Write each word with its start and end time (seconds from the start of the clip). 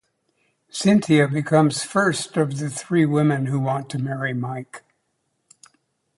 Cynthia 0.71 1.27
becomes 1.27 1.83
first 1.83 2.35
of 2.35 2.57
the 2.57 2.71
three 2.71 3.05
women 3.05 3.45
who 3.45 3.59
want 3.59 3.87
to 3.91 3.99
marry 3.99 4.33
Mike. 4.33 4.81